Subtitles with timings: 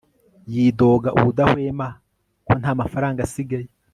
[0.53, 1.87] Yidoga ubudahwema
[2.45, 3.67] ko nta mafaranga asigaye